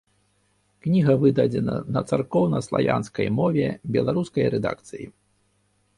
[0.85, 3.67] Кніга выдадзена на царкоўна-славянскай мове
[3.97, 5.05] беларускай рэдакцыі.